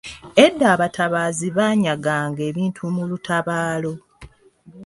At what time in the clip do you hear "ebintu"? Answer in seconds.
2.49-2.81